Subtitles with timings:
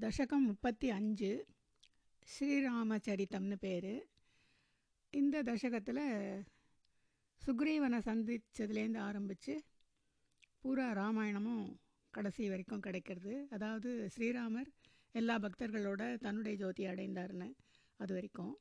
[0.00, 1.30] தசகம் முப்பத்தி அஞ்சு
[2.32, 3.92] ஸ்ரீராமச்சரித்தம்னு பேர்.
[5.10, 6.02] இந்த தசகத்தில்
[7.46, 9.54] சுக்ரீவனை சந்தித்ததுலேருந்து ஆரம்பித்து
[10.60, 11.64] பூரா ராமாயணமும்
[12.10, 13.34] கடைசி வரைக்கும் கிடைக்கிறது.
[13.50, 14.70] அதாவது ஸ்ரீராமர்
[15.12, 17.48] எல்லா பக்தர்களோட தன்னுடைய ஜோதி அடைந்தார்னு
[17.96, 18.54] அது வரைக்கும்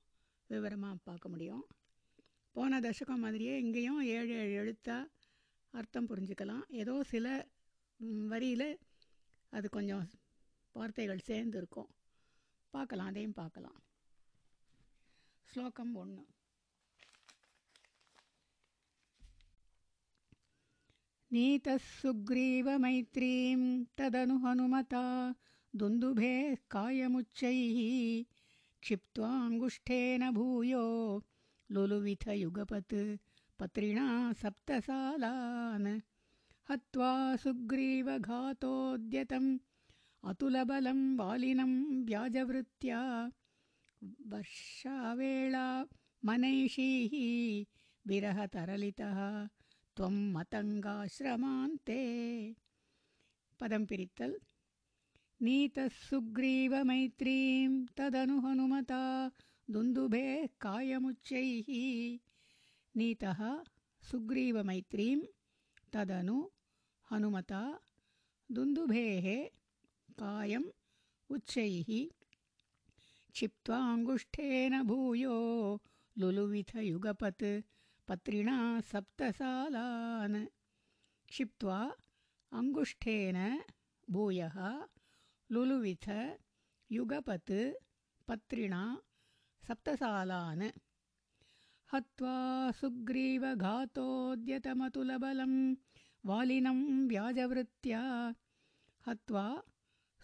[0.49, 1.63] விவரமாக பார்க்க முடியும்.
[2.55, 5.11] போன தசகம் மாதிரியே இங்கேயும் ஏழு ஏழு எழுத்தாக
[5.73, 6.65] அர்த்தம் புரிஞ்சுக்கலாம்.
[6.81, 7.47] ஏதோ சில
[8.33, 8.69] வரியில்
[9.49, 10.05] அது கொஞ்சம்
[10.76, 11.90] வார்த்தைகள் சேர்ந்து இருக்கும்
[12.74, 13.80] பார்க்கலாம் அதையும் பார்க்கலாம்
[15.48, 16.24] ஸ்லோகம் ஒன்று
[21.30, 23.58] नीतः सुग्रीवमैत्रीं
[23.98, 25.02] तदनु हनुमता
[25.74, 27.76] दुन्दुभेः कायमुच्चैः
[28.82, 30.82] क्षिप्त्वाङ्गुष्ठेन भूयो
[31.70, 32.96] लुलुविथयुगपत्
[33.58, 34.06] पत्रिणा
[34.40, 35.88] सप्तसालान्
[36.68, 37.12] हत्वा
[37.44, 38.18] सुग्रीवघातोद्यतम्
[40.25, 43.29] अतुलबलं वालिनं व्याजवृत्त्या
[44.03, 45.83] वर्षावेळा
[46.23, 47.13] मनैषीः
[48.07, 49.45] विरहतरलितः।
[49.97, 52.01] त्वं मतङ्गाश्रमान्ते।
[53.59, 54.33] पदं पिरित्तल्।
[55.41, 59.29] नीतः सुग्रीवमैत्रीं तदनु हनुमता।
[59.67, 61.69] दुन्दुभेः कायमुच्चैः।
[62.95, 63.63] नीतः
[64.11, 65.19] सुग्रीवमैत्रीं
[65.95, 66.47] तदनु
[67.11, 67.79] हनुमता।
[68.51, 69.47] दुन्दुभेः
[70.21, 70.67] कायम्
[71.35, 71.89] उच्चैः
[73.35, 75.35] क्षिप्त्वाङ्गुष्ठेन भूयो
[76.21, 77.45] लुलुविथयुगपत्
[78.07, 78.57] पत्रिणा
[78.91, 80.37] सप्तसालान्
[81.31, 81.79] क्षिप्त्वा
[82.59, 83.37] अङ्गुष्ठेन
[84.15, 84.57] भूयः
[85.53, 86.07] लुलुविथ
[86.97, 87.53] युगपत्
[88.27, 88.81] पत्रिणा
[89.67, 90.65] सप्तसालान्
[91.93, 92.35] हत्वा
[92.79, 95.53] सुग्रीवघातोद्यतमतुलबलं
[96.29, 98.01] वालिनं व्याजवृत्त्या
[99.07, 99.45] हत्वा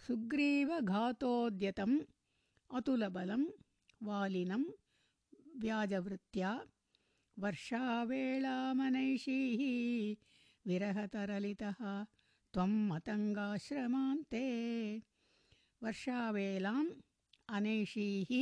[0.06, 1.96] सुग्रीवघातोद्यतम्
[2.76, 3.42] अतुलबलं
[4.06, 4.62] वालिनं
[5.62, 6.50] व्याजवृत्त्या
[7.42, 8.00] वर्षावेलामनैषीः
[10.66, 11.80] विरहतरलितः
[12.54, 14.46] त्वं मतङ्गाश्रमान्ते।
[15.82, 16.90] वर्षावेलाम्
[17.56, 18.32] अनैषीः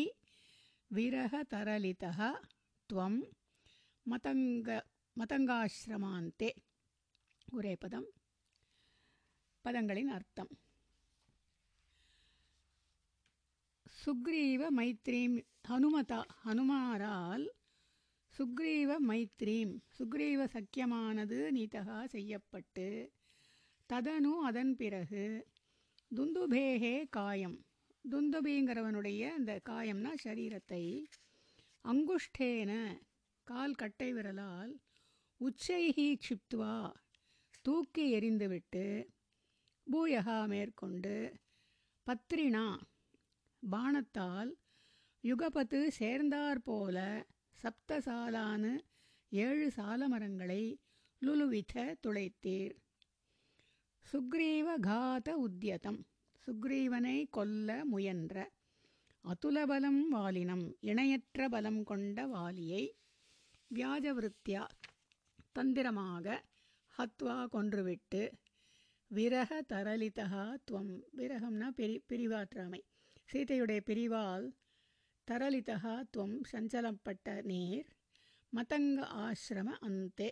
[0.97, 2.21] विरहतरलितः
[2.89, 3.15] त्वं
[4.11, 4.69] मतङ्ग
[5.19, 6.51] मतङ्गाश्रमान्ते।
[7.53, 8.05] उरेपदं
[9.65, 10.49] पदङ्गलिनार्थं
[14.05, 15.35] சுக்ரீவ மைத்ரீம்
[15.69, 17.47] ஹனுமதா ஹனுமாரால்
[18.39, 19.73] சுக்ரீவ மைத்ரீம்.
[19.99, 22.87] சுக்ரீவ சக்கியமானது நீதகா செய்யப்பட்டு
[23.91, 25.25] ததனு அதன் பிறகு
[26.17, 27.59] துந்துபேகே காயம்.
[28.05, 30.85] துந்துபிங்கிறவனுடைய அந்த காயம்னா சரீரத்தை
[31.85, 32.73] அங்குஷ்டேன
[33.49, 34.73] கால் கட்டை விரலால்
[35.41, 36.77] உச்சைகி க்ஷிப்துவா
[37.65, 38.87] தூக்கி எறிந்துவிட்டு
[39.87, 41.15] பூயகா மேற்கொண்டு
[42.07, 42.65] பத்ரினா
[43.71, 44.51] பானத்தால்
[45.21, 47.25] யுகபத்து சேர்ந்தாற்போல
[47.63, 48.79] சப்தசாலான
[49.31, 50.77] ஏழு சாலமரங்களை
[51.23, 52.75] லுலுவித துளைத்தீர்.
[54.13, 56.01] சுக்ரீவ காத உத்தியதம்
[56.47, 58.51] சுக்ரீவனை கொல்ல முயன்ற
[59.25, 60.73] அதுலபலம் வாலினம்.
[60.81, 62.91] இணையற்ற பலம் கொண்ட வாலியை
[63.75, 64.67] வியாஜவிருத்தியா
[65.53, 66.45] தந்திரமாக
[66.99, 68.33] ஹத்வா கொன்றுவிட்டு
[69.11, 71.01] விரக தரலிதா துவம்.
[71.17, 72.81] விரகம்னா பிரி பிரிவாற்றாமை.
[73.31, 74.47] சீதையுடைய பிரிவால்
[75.29, 77.89] தரலிதா துவம் சஞ்சலப்பட்ட நீர்.
[78.53, 80.29] மதங்க ஆசிரம அந்தே.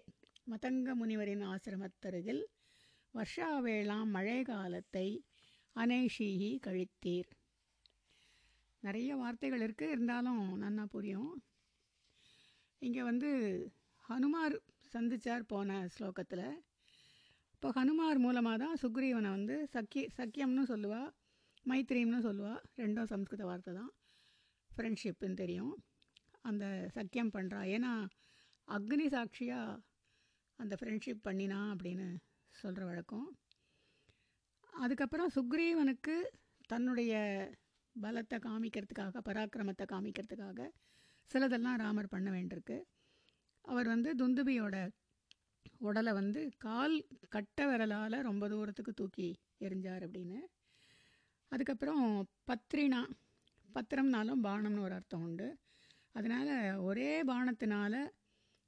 [0.52, 2.42] மதங்க முனிவரின் ஆசிரமத்தருகில்
[3.14, 5.06] வருஷாவேளாம் மழை காலத்தை
[5.76, 7.30] அனைஷீகி கழித்தீர்.
[8.82, 11.32] நிறைய வார்த்தைகள் இருக்குது இருந்தாலும் நன்னா புரியும்.
[12.82, 13.30] இங்கே வந்து
[14.04, 14.58] ஹனுமார்
[14.94, 16.46] சந்திச்சார் போன ஸ்லோகத்தில்.
[17.54, 21.08] இப்போ ஹனுமார் மூலமாக தான் சுக்ரீவனை வந்து சக்கி சக்கியம்னு சொல்லுவாள்
[21.70, 23.92] மைத்ரீம்னு சொல்லுவாள் ரெண்டும் சம்ஸ்கிருத வார்த்தை தான்.
[24.70, 25.74] ஃப்ரெண்ட்ஷிப்புன்னு தெரியும்.
[26.48, 26.64] அந்த
[26.96, 27.92] சக்கியம் பண்ணுறா ஏன்னா
[28.68, 29.80] அக்னி சாட்சியாக
[30.56, 32.06] அந்த ஃப்ரெண்ட்ஷிப் பண்ணினா அப்படின்னு
[32.54, 33.26] சொல்கிற வழக்கம்.
[34.82, 36.16] அதுக்கப்புறம் சுக்ரீவனுக்கு
[36.66, 37.12] தன்னுடைய
[37.96, 40.68] பலத்தை காமிக்கிறதுக்காக பராக்கிரமத்தை காமிக்கிறதுக்காக
[41.30, 42.76] சிலதெல்லாம் ராமர் பண்ண வேண்டியிருக்கு.
[43.64, 44.76] அவர் வந்து துந்துபியோட
[45.78, 46.94] உடலை வந்து கால்
[47.28, 49.28] கட்ட விரலால் ரொம்ப தூரத்துக்கு தூக்கி
[49.66, 50.38] எரிஞ்சார் அப்படின்னு.
[51.52, 52.02] அதுக்கப்புறம்
[52.48, 53.00] பத்ரினா
[53.68, 55.48] பத்திரம்னாலும் பானம்னு ஒரு அர்த்தம் உண்டு.
[56.14, 56.50] அதனால்
[56.88, 57.94] ஒரே பானத்தினால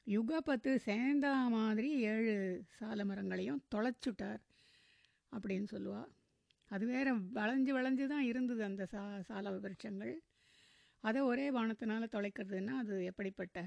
[0.07, 2.35] யுகபத்து சேர்ந்தா மாதிரி ஏழு
[2.79, 4.41] சால மரங்களையும் தொலைச்சுட்டார்
[5.33, 6.11] அப்படின்னு சொல்லுவாள்
[6.71, 10.13] அது வேறு வளைஞ்சு வளைஞ்சு தான் இருந்தது அந்த சா சால விருட்சங்கள்.
[11.05, 13.59] அதை ஒரே வானத்தினால தொலைக்கிறதுன்னா அது எப்படிப்பட்ட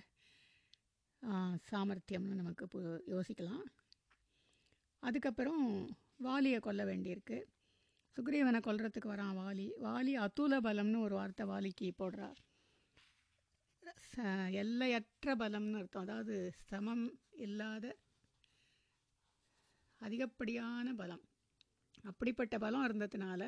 [1.70, 2.66] சாமர்த்தியம்னு நமக்கு
[3.14, 3.64] யோசிக்கலாம்.
[5.04, 5.64] அதுக்கப்புறம்
[6.20, 7.38] வாலியை கொல்ல வேண்டியிருக்கு.
[8.18, 9.68] சுக்ரீவனை கொல்றதுக்கு வரான் வாலி.
[9.86, 12.40] வாலி அதுல பலம்னு ஒரு வார்த்தை வாலிக்கு போடுறார்.
[14.12, 14.16] ச
[14.62, 16.06] எல்லையற்ற பலம்னு அர்த்தம்.
[16.08, 16.36] அதாவது
[16.70, 17.06] சமம்
[17.46, 17.86] இல்லாத
[20.02, 21.24] அதிகப்படியான பலம்.
[22.04, 23.44] அப்படிப்பட்ட பலம் இருந்ததுனால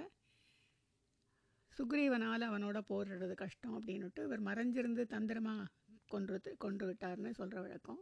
[1.71, 5.71] சுக்ரீவனால் அவனோட போரிடுறது கஷ்டம் அப்படின்னுட்டு இவர் மறைஞ்சிருந்து தந்திரமாக
[6.07, 8.01] கொன்று கொன்று விட்டார்னு சொல்கிற வழக்கம்.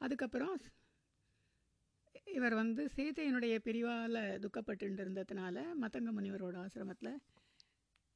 [0.00, 0.54] அதுக்கப்புறம்
[2.26, 7.20] இவர் வந்து சீதையினுடைய பிரிவால் துக்கப்பட்டு இருந்ததுனால மதங்க முனிவரோட ஆசிரமத்தில்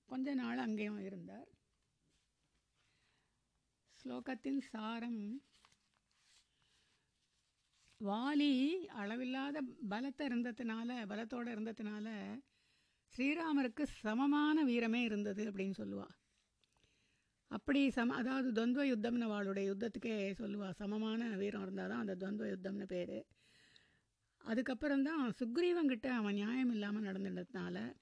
[0.08, 1.48] கொஞ்ச நாள் அங்கேயும் இருந்தார்.
[4.00, 5.22] ஸ்லோகத்தின் சாரம்
[8.00, 8.52] வாலி
[9.00, 9.58] அளவில்லாத
[9.92, 12.08] பலத்தை இருந்ததுனால பலத்தோடு இருந்ததுனால
[13.14, 16.08] ஸ்ரீராமருக்கு சமமான வீரமே இருந்தது அப்படின்னு சொல்லுவா.
[17.50, 22.86] அப்படி சம அதாவது துவந்த யுத்தம்னு அவளுடைய யுத்தத்துக்கே சொல்லுவாள் சமமான வீரம் இருந்தால் தான் அந்த துவந்த யுத்தம்னு
[22.94, 23.18] பேர்.
[24.47, 27.95] அதுக்கப்புறம்தான் சுக்ரீவங்கிட்ட அவன் நியாயம் இல்லாமல் நடந்துட்டதுனால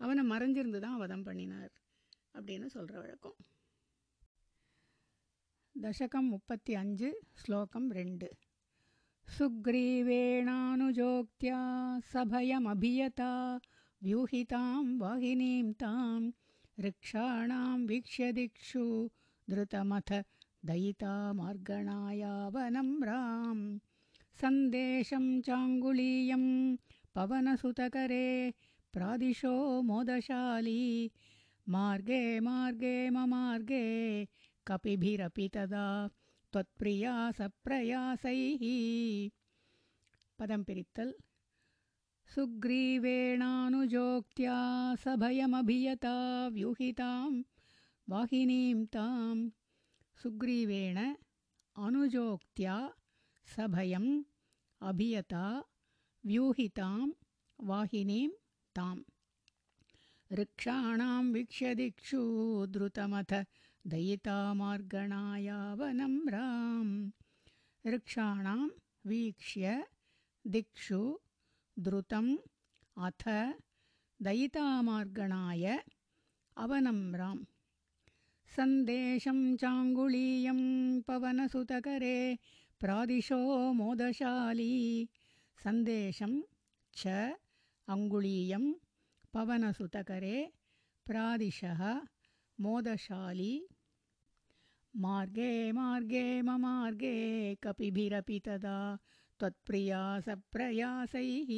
[0.00, 1.72] அவனை மறைஞ்சிருந்து தான் வதம் பண்ணினார்
[2.34, 3.36] அப்படின்னு சொல்கிற வழக்கம்
[5.76, 8.30] தசகம் முப்பத்தி அஞ்சு ஸ்லோகம் ரெண்டு
[9.28, 11.58] சுக்ரீவேணானுஜோக்தியா
[12.12, 13.60] சபயமபியதா
[14.02, 16.32] व्यूहितां वाहिनीं तां
[16.78, 19.10] ऋक्षाणां वीक्ष्य दिक्षु
[19.48, 20.12] धृतमथ
[20.64, 23.78] दयिता मार्गणायावनं रां
[24.41, 26.43] सन्देशं चाङ्गुलीयं
[27.15, 28.27] पवनसुतकरे
[28.93, 31.11] प्रादिशो मोदशाली।
[31.69, 33.83] मार्गे मार्गे ममार्गे
[34.67, 35.87] कपिभिरपि तदा
[36.53, 38.63] त्वत्प्रिया सप्रयासैः।
[40.39, 41.11] पदं पिरित्तल्।
[42.35, 43.35] सुग्रीवेणानुजोक्त्या
[45.03, 46.15] सभयमभियता
[46.53, 47.31] व्यूहितां
[48.09, 49.49] वाहिनीं तां।
[50.23, 50.97] सुग्रीवेण
[51.85, 52.75] अनुजोक्त्या
[53.55, 54.23] सभयम्
[54.81, 55.63] अभियता
[56.25, 57.09] व्यूहितां
[57.61, 58.29] वाहिनीं
[58.75, 59.03] ताम्।
[60.33, 63.45] ऋक्षाणां वीक्ष्य दिक्षु द्रुतमथ
[63.87, 67.11] दयितामार्गणायावनं राम्।
[67.87, 68.69] ऋक्षाणां
[69.05, 69.83] वीक्ष्य
[70.47, 71.17] दिक्षु
[71.79, 72.37] द्रुतम्
[72.97, 73.53] अथ
[74.21, 75.79] दयितामार्गणाय
[76.57, 77.43] अवनं राम्।
[78.55, 82.37] सन्देशं चाङ्गुलीयं पवनसुतकरे
[82.81, 83.39] प्रादिशो
[83.79, 84.75] मोदशाली।
[85.63, 86.33] सन्देशं
[86.99, 87.01] च
[87.95, 88.65] अङ्गुलीयं
[89.33, 90.37] पवनसुतकरे
[91.09, 91.81] प्रादिशः
[92.59, 93.53] मोदशाली।
[95.05, 97.15] मार्गे मार्गे ममार्गे
[97.63, 98.79] कपिभिरपि तदा
[99.39, 101.51] त्वत्प्रियासप्रयासैः।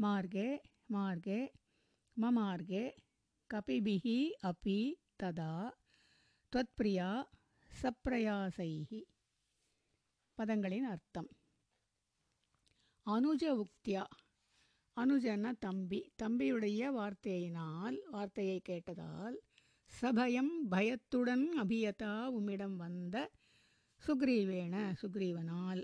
[0.00, 0.48] मार्गे
[0.90, 1.40] मार्गे
[2.16, 2.84] ममार्गे
[3.50, 4.04] कपिभिः
[4.48, 4.78] अपि
[5.20, 5.52] तदा
[6.52, 7.08] त्वत्प्रिया
[7.82, 8.90] सप्रयासैः
[10.38, 11.30] பதங்களின் அர்த்தம்.
[13.06, 14.04] அனுஜ உக்தியா.
[14.96, 16.00] அனுஜன்னா தம்பி.
[16.22, 19.36] தம்பியுடைய வார்த்தையினால் வார்த்தையை கேட்டதால்
[19.92, 23.16] சபயம் பயத்துடன் அபியதா உம்மிடம் வந்த
[24.02, 25.82] சுக்ரீவேண சுக்ரீவனால்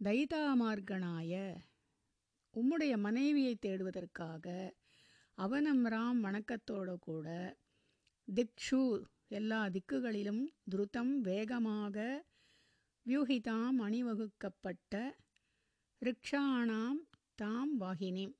[0.00, 1.32] தைதாமார்கனாய
[2.54, 4.46] உம்முடைய மனைவியை தேடுவதற்காக
[5.38, 7.26] அவனம் ராம் வணக்கத்தோடு கூட
[8.28, 8.82] திக்ஷு
[9.28, 11.96] எல்லா திக்குகளிலும் துருத்தம் வேகமாக
[13.06, 14.94] வியூகிதாம் அணிவகுக்கப்பட்ட
[16.02, 16.98] ரிக்ஷாணாம்
[17.34, 18.32] தாம் வாகினேம்.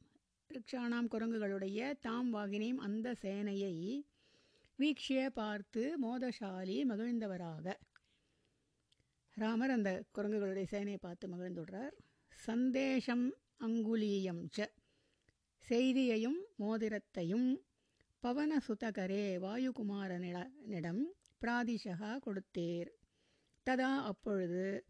[0.50, 3.74] ரிக்ஷாணாம் குரங்குகளுடைய தாம் வாகினேம் அந்த சேனையை
[4.78, 7.66] வீக்ஷிய பார்த்து மோதசாலி மகிழ்ந்தவராக.
[9.36, 11.94] ராமர் அந்த குரங்குகளுடைய சேனையை பார்த்து மகிழ்ந்துடுறார்
[12.38, 13.26] சந்தேஷம்
[13.60, 14.68] அங்குலீயம் ச.
[15.64, 17.48] செய்தியையும் மோதிரத்தையும்
[18.22, 21.02] பவன சுதகரே வாயுகுமாரனிடம்
[21.40, 22.90] பிராதிஷகா கொடுத்தேர்.
[23.66, 24.84] ததா அப்பொழுது?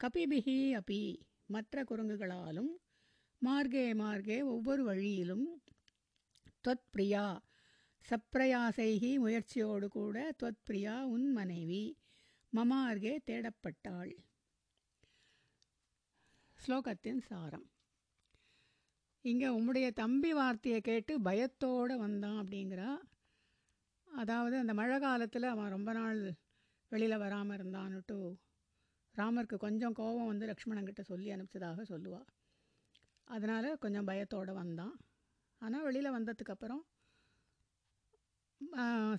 [0.00, 2.70] கபிபிகி அபி மற்ற குரங்குகளாலும்
[3.42, 5.62] மார்கே மார்கே ஒவ்வொரு வழியிலும்
[6.68, 7.40] தொத் பிரியா
[8.04, 11.96] சப்ரயாசைகி முயற்சியோடு கூட தொத் பிரியா உன் மனைவி
[12.52, 14.12] மமார்கே தேடப்பட்டாள்.
[16.58, 17.66] ஸ்லோகத்தின் சாரம்.
[19.24, 22.90] இங்கே உம்முடைய தம்பி வார்த்தையை கேட்டு பயத்தோடு வந்தான் அப்படிங்கிறா.
[24.08, 26.20] அதாவது அந்த மழை காலத்தில் அவன் ரொம்ப நாள்
[26.92, 28.18] வெளியில் வராமல் இருந்தான்னுட்டு
[29.14, 32.28] ராமருக்கு கொஞ்சம் கோபம் வந்து லக்ஷ்மணங்கிட்ட சொல்லி அனுப்பிச்சதாக சொல்லுவாள்
[33.28, 34.94] அதனால் கொஞ்சம் பயத்தோடு வந்தான்.
[35.62, 36.84] ஆனால் வெளியில் வந்ததுக்கப்புறம்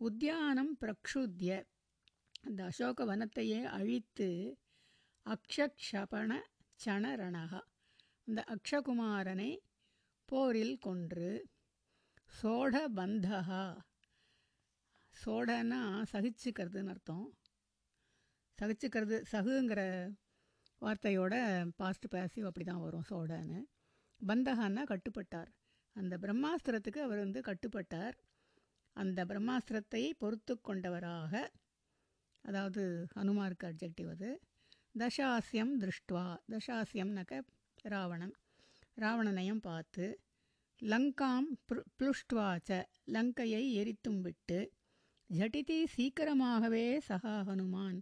[0.01, 1.51] உத்தியானம் பிரக்ஷுத்திய
[2.43, 4.29] அந்த அசோக வனத்தையே அழித்து
[5.25, 6.31] அக்ஷக்ஷபண
[6.79, 7.61] சணரணகா
[8.27, 9.51] அந்த அக்ஷகுமாரனை
[10.29, 11.31] போரில் கொன்று
[12.33, 13.63] சோடபந்தகா
[15.21, 15.79] சோடன்னா
[16.13, 17.25] சகிச்சுக்கிறதுன்னு அர்த்தம்.
[18.57, 19.81] சகிச்சுக்கிறது சகுங்கிற
[20.81, 21.35] வார்த்தையோட
[21.75, 23.61] பாஸ்ட் பேசிவ் அப்படி தான் வரும் சோடன்னு.
[24.21, 25.51] பந்தகான்னா கட்டுப்பட்டார்.
[25.95, 28.15] அந்த பிரம்மாஸ்திரத்துக்கு அவர் வந்து கட்டுப்பட்டார்.
[28.95, 31.33] அந்த பிரம்மாஸ்திரத்தை பொறுத்து கொண்டவராக
[32.45, 32.81] அதாவது
[33.15, 34.29] ஹனுமாருக்கு அப்ஜெக்டிவ் அது
[34.95, 36.25] தசாசியம் திருஷ்டுவா.
[36.51, 37.41] தசாசியம்னாக்க
[37.85, 38.35] ராவணன்.
[38.95, 40.05] ராவணனையும் பார்த்து
[40.81, 41.49] லங்காம்
[41.99, 42.71] புளுஷ்டுவாச்ச
[43.15, 44.59] லங்கையை எரித்தும் விட்டு
[45.37, 47.99] ஜட்டிதி சீக்கிரமாகவே சகா ஹனுமான்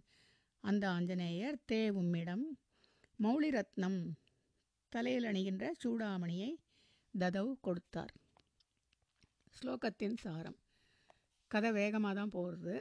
[0.64, 2.42] அந்த ஆஞ்சநேயர் தே உம்மிடம்
[3.18, 4.00] மௌலிரத்னம்
[4.92, 6.50] தலையில் அணிகின்ற சூடாமணியை
[7.14, 8.12] ததவ் கொடுத்தார்.
[9.56, 10.58] ஸ்லோகத்தின் சாரம்.
[11.50, 12.74] கதை வேகமாக தான் போகிறது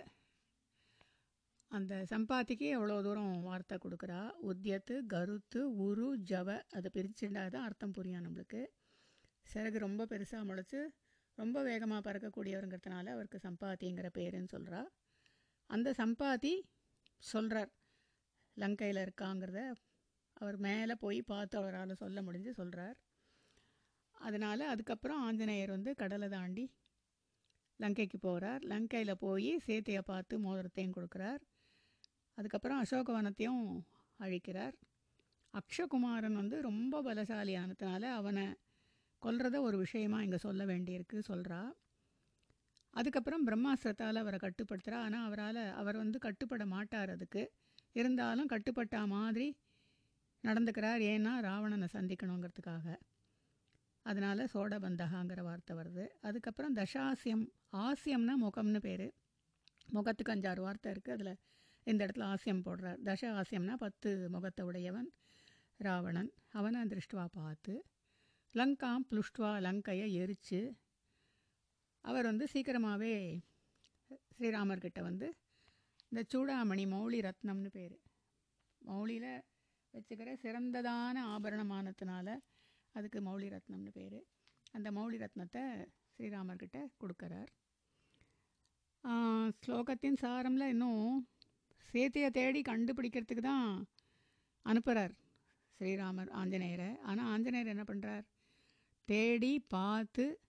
[1.71, 4.21] அந்த சம்பாத்திக்கு எவ்வளோ தூரம் வார்த்தை கொடுக்குறா?
[4.51, 8.63] உத்தியத்து கருத்து உரு ஜவ அதை பிரிச்சுட்டா தான் அர்த்தம் புரியும் நம்மளுக்கு.
[9.45, 10.81] சிறகு ரொம்ப பெருசாக முளைச்சி
[11.37, 14.81] ரொம்ப வேகமாக பறக்கக்கூடியவருங்கிறதுனால அவருக்கு சம்பாத்திங்கிற பேருன்னு சொல்கிறா
[15.69, 16.53] அந்த சம்பாத்தி
[17.23, 17.71] சொல்கிறார்
[18.57, 19.61] லங்கையில் இருக்காங்கிறத
[20.33, 22.97] அவர் மேலே போய் பார்த்து அவரால் சொல்ல முடிஞ்சு சொல்கிறார்
[24.15, 26.65] அதனால் அதுக்கப்புறம் ஆஞ்சநேயர் வந்து கடலை தாண்டி
[27.79, 31.41] லங்கைக்கு போகிறார் லங்கையில் போய் சேத்தையை பார்த்து மோதிரத்தையும் கொடுக்குறார்.
[32.37, 33.63] அதுக்கப்புறம் அசோகவனத்தையும்
[34.19, 34.75] அழிக்கிறார்.
[35.53, 38.45] அக்ஷகுமாரன் வந்து ரொம்ப பலசாலியானதுனால அவனை
[39.23, 41.59] கொல்றத ஒரு விஷயமா இங்கே சொல்ல வேண்டியிருக்கு சொல்கிறா
[42.93, 47.43] அதுக்கப்புறம் பிரம்மாஸ்திரத்தால் அவரை கட்டுப்படுத்துகிறா ஆனால் அவரால் அவர் வந்து கட்டுப்பட மாட்டார் அதுக்கு.
[47.91, 49.47] இருந்தாலும் கட்டுப்பட்ட மாதிரி
[50.43, 51.01] நடந்துக்கிறார்.
[51.13, 52.95] ஏன்னா ராவணனை சந்திக்கணுங்கிறதுக்காக.
[54.05, 56.05] அதனால் சோடபந்தகாங்கிற வார்த்தை வருது.
[56.21, 57.45] அதுக்கப்புறம் தசாசியம்
[57.85, 59.07] ஆசியம்னா முகம்னு பேர்.
[59.87, 61.39] முகத்துக்கு அஞ்சாறு வார்த்தை இருக்குது அதில்
[61.87, 62.99] இந்த இடத்துல ஆசியம் போடுறார்.
[63.07, 65.09] தச ஆசியம்னா பத்து முகத்தை உடையவன்
[65.79, 66.31] ராவணன்.
[66.51, 67.73] அவனை திருஷ்டுவா பார்த்து
[68.55, 70.59] லங்காம் புலுஷ்டுவா லங்கையை எரித்து
[72.05, 73.13] அவர் வந்து சீக்கிரமாகவே
[74.33, 75.27] ஸ்ரீராமர்கிட்ட வந்து
[76.11, 77.95] இந்த சூடாமணி மௌலி ரத்னம்னு பேர்.
[78.81, 79.31] மௌலியில்
[79.93, 82.27] வச்சுக்கிற சிறந்ததான ஆபரணமானத்தினால
[82.95, 84.19] அதுக்கு மௌலி ரத்னம்னு பேர்.
[84.77, 85.63] அந்த மௌலி ரத்னத்தை
[86.13, 87.51] ஸ்ரீராமர்கிட்ட கொடுக்குறார்.
[89.61, 91.05] ஸ்லோகத்தின் சாரமில் இன்னும்
[91.89, 93.69] சேத்தையை தேடி கண்டுபிடிக்கிறதுக்கு தான்
[94.65, 95.15] அனுப்புகிறார்
[95.79, 96.91] ஸ்ரீராமர் ஆஞ்சநேயரை.
[97.09, 98.25] ஆனால் ஆஞ்சநேயர் என்ன பண்ணுறார்
[99.08, 100.40] தேடி பார்த்து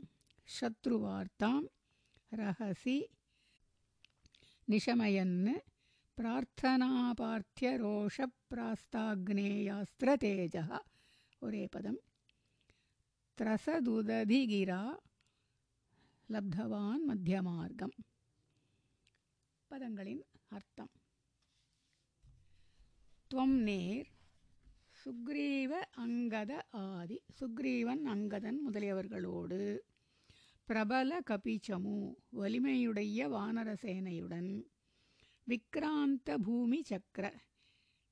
[0.48, 1.66] ஷத்ருவார்த்தாம்
[2.32, 2.98] ரகசி
[4.68, 5.54] நிஷமயன்னு
[6.18, 8.16] பிரார்த்தனாபார்த்திய ரோஷ
[8.50, 10.64] பிராஸ்தாக்னேயாஸ்திர தேஜா
[11.42, 12.00] ஒரே பதம்
[13.38, 14.82] த்ரசதுததிகிரா
[16.28, 17.94] லப்தவான் மத்தியமார்க்கம்
[19.70, 20.92] பதங்களின் அர்த்தம்
[23.30, 24.08] துவம் நேர்
[24.98, 25.72] சுக்ரீவ
[26.04, 26.52] அங்கத
[26.84, 27.16] ஆதி.
[27.38, 29.58] சுக்ரீவன் அங்கதன் முதலியவர்களோடு
[30.68, 31.96] பிரபல கபீச்சமு
[32.40, 34.50] வலிமையுடைய வானர சேனையுடன்
[35.46, 37.26] விக்ராந்த பூமி சக்கர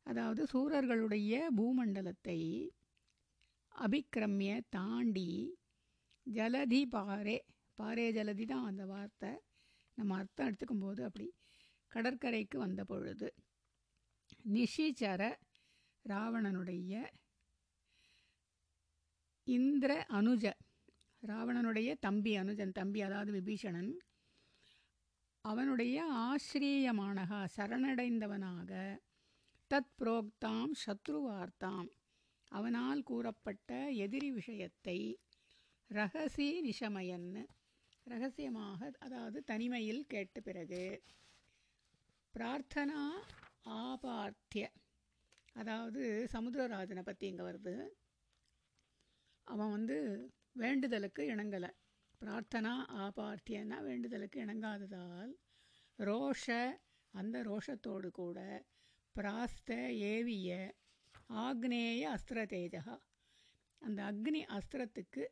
[0.06, 2.40] அதாவது சூரர்களுடைய பூமண்டலத்தை
[3.74, 5.30] அபிக்ரமிய தாண்டி
[6.26, 7.36] ஜலதி பாரே.
[7.78, 9.32] பாரே ஜலதி தான் அந்த வார்த்தை.
[9.98, 11.26] நம்ம அர்த்தம் எடுத்துக்கும் போது அப்படி
[11.92, 13.28] கடற்கரைக்கு வந்த பொழுது
[14.54, 15.20] நிஷிச்சர
[16.06, 16.92] ராவணனுடைய
[19.44, 20.52] இந்திர அனுஜ
[21.22, 23.92] ராவணனுடைய தம்பி அனுஜன் தம்பி அதாவது விபீஷணன்
[25.44, 28.70] அவனுடைய ஆசிரியமானகா சரணடைந்தவனாக
[29.70, 31.88] தத் புரோக்தாம் சத்ருவார்த்தாம்.
[32.52, 35.18] அவனால் கூறப்பட்ட எதிரி விஷயத்தை
[35.90, 37.46] ரகசி நிஷமயன்
[38.06, 41.02] ரகசியமாக அதாவது தனிமையில் கேட்ட பிறகு
[42.34, 43.02] பிரார்த்தனா
[43.64, 44.66] ஆபார்த்திய
[45.56, 47.74] அதாவது சமுத்திரராஜனை பற்றி இங்கே வருது.
[49.46, 49.96] அவன் வந்து
[50.52, 51.70] வேண்டுதலுக்கு இணங்கலை.
[52.20, 52.72] பிரார்த்தனா
[53.04, 55.32] ஆபார்த்தியன்னா வேண்டுதலுக்கு இணங்காததால்
[55.98, 56.46] ரோஷ
[57.14, 58.38] அந்த ரோஷத்தோடு கூட
[59.14, 59.70] பிராஸ்த
[60.12, 60.50] ஏவிய
[61.44, 62.96] ஆக்னேய அஸ்திர தேஜகா
[63.82, 65.24] அந்த அக்னி அஸ்திரத்துக்கு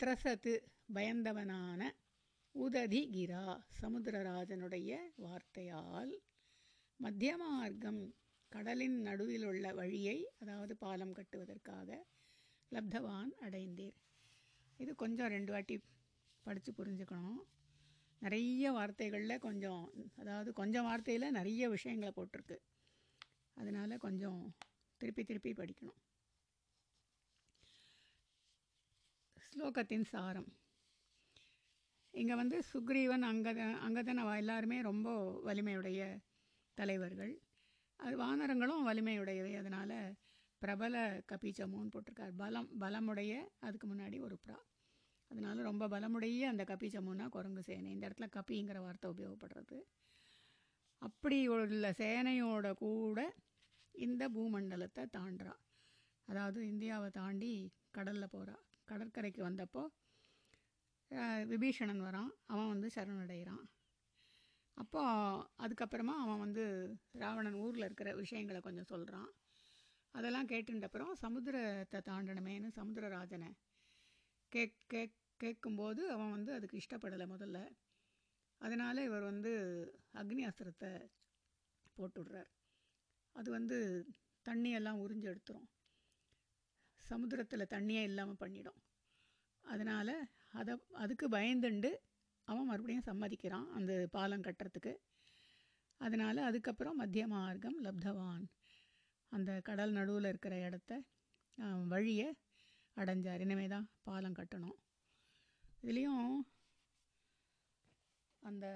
[0.00, 0.54] திரசத்து
[0.94, 1.80] பயந்தவனான
[2.54, 3.44] உததி கிரா
[3.80, 6.12] சமுத்திரராஜனுடைய வார்த்தையால்
[7.00, 7.98] மத்திய மார்க்கம்
[8.52, 11.98] கடலின் நடுவில் உள்ள வழியை அதாவது பாலம் கட்டுவதற்காக
[12.72, 13.96] லப்தவான் அடைந்தீர்.
[14.76, 15.76] இது கொஞ்சம் ரெண்டு வாட்டி
[16.46, 17.42] படித்து புரிஞ்சுக்கணும்.
[18.22, 19.82] நிறைய வார்த்தைகளில் கொஞ்சம்
[20.16, 22.56] அதாவது கொஞ்சம் வார்த்தையில் நிறைய விஷயங்களை போட்டிருக்கு.
[23.54, 24.40] அதனால் கொஞ்சம்
[25.00, 26.00] திருப்பி திருப்பி படிக்கணும்.
[29.46, 30.48] ஸ்லோகத்தின் சாரம்.
[32.14, 35.08] இங்கே வந்து சுக்ரீவன் அங்கத அங்கதன் எல்லாருமே ரொம்ப
[35.48, 36.00] வலிமையுடைய
[36.78, 37.34] தலைவர்கள்.
[38.00, 39.98] அது வானரங்களும் வலிமையுடையவை அதனால்
[40.62, 40.96] பிரபல
[41.30, 42.32] கபீச்சமோன்னு போட்டிருக்கார்.
[42.42, 43.32] பலம் பலமுடைய
[43.66, 44.58] அதுக்கு முன்னாடி ஒரு ப்ரா
[45.30, 47.88] அதனால் ரொம்ப பலமுடைய அந்த கபிச்சமுன்னா குரங்கு சேனை.
[47.94, 49.78] இந்த இடத்துல கபிங்கிற வார்த்தை உபயோகப்படுறது.
[51.02, 53.20] அப்படி உள்ள சேனையோட கூட
[53.94, 55.52] இந்த பூமண்டலத்தை தாண்டா
[56.28, 57.52] அதாவது இந்தியாவை தாண்டி
[57.96, 58.56] கடலில் போகிறா
[58.90, 59.82] கடற்கரைக்கு வந்தப்போ
[61.50, 62.30] விபீஷணன் வரான்.
[62.52, 63.64] அவன் வந்து சரணடைகிறான்.
[64.76, 65.02] அப்போ
[65.58, 66.64] அதுக்கப்புறமா அவன் வந்து
[67.12, 69.30] ராவணன் ஊரில் இருக்கிற விஷயங்களை கொஞ்சம் சொல்கிறான்
[70.14, 73.50] அதெல்லாம் கேட்டுட்டப்புறம் சமுத்திரத்தை தாண்டணுமேனு சமுத்திரராஜனை
[74.52, 77.58] கேக் கேக் கேட்கும்போது அவன் வந்து அதுக்கு இஷ்டப்படலை முதல்ல.
[78.60, 79.52] அதனால் இவர் வந்து
[80.14, 80.90] அக்னி அஸ்திரத்தை
[81.96, 82.50] போட்டுடுறார்.
[83.32, 83.78] அது வந்து
[84.46, 85.68] தண்ணியெல்லாம் உறிஞ்சு எடுத்துரும்.
[87.04, 88.78] சமுத்திரத்தில் தண்ணியே இல்லாமல் பண்ணிடும்.
[89.64, 90.14] அதனால்
[90.52, 91.90] அதை அதுக்கு பயந்துண்டு
[92.48, 94.92] அவன் மறுபடியும் சம்மதிக்கிறான் அந்த பாலம் கட்டுறதுக்கு.
[96.00, 98.44] அதனால் அதுக்கப்புறம் மத்திய மார்க்கம் லப்தவான்.
[99.32, 101.00] அந்த கடல் நடுவில் இருக்கிற இடத்த
[101.92, 102.28] வழியை
[102.96, 103.42] அடைஞ்சார்.
[103.44, 104.76] இனிமே தான் பாலம் கட்டணும்.
[105.82, 106.28] இதுலேயும்
[108.42, 108.66] அந்த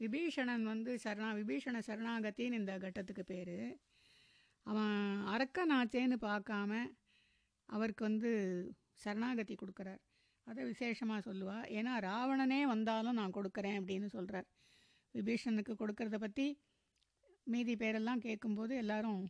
[0.00, 3.56] விபீஷணன் வந்து சரணா விபீஷண சரணாகத்தின்னு இந்த கட்டத்துக்கு பேர்.
[4.66, 4.96] அவன்
[5.32, 6.72] அரக்கனாச்சேன்னு பார்க்காம
[7.68, 8.30] அவருக்கு வந்து
[9.04, 10.00] சரணாகதி கொடுக்குறார்.
[10.46, 14.48] அதை விசேஷமாக சொல்லுவாள் ஏன்னா ராவணனே வந்தாலும் நான் கொடுக்குறேன் அப்படின்னு சொல்கிறார்
[15.14, 16.46] விபீஷணனுக்கு கொடுக்கறத பற்றி
[17.52, 19.22] மீதி பேரெல்லாம் கேட்கும்போது எல்லாரும்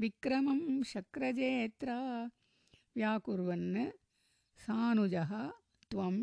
[0.00, 0.60] विक्रमं
[0.92, 1.98] शक्रजेत्रा।
[2.96, 3.68] व्याकुर्वन्
[4.64, 5.32] सानुजः
[5.90, 6.16] त्वं